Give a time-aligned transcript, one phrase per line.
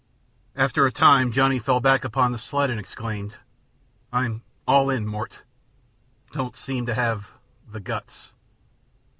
[0.55, 3.35] After a time Johnny fell back upon the sled and exclaimed:
[4.11, 5.43] "I'm all in, Mort.
[6.31, 7.27] Don't seem to have
[7.69, 8.31] the guts."